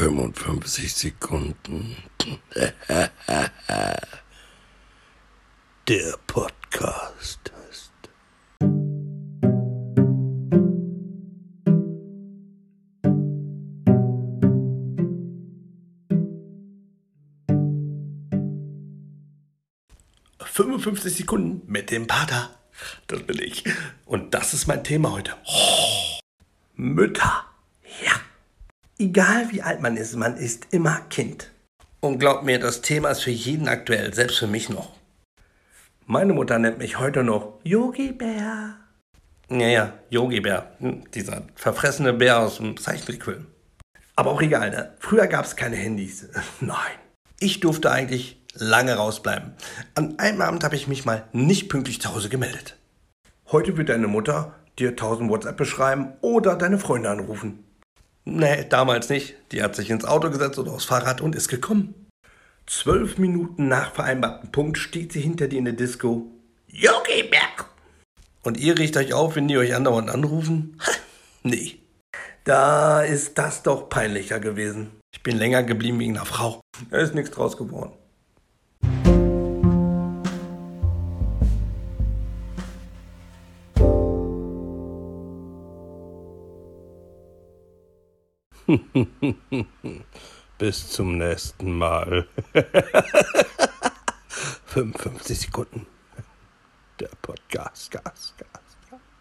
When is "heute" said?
25.12-25.34, 36.98-37.24, 53.50-53.78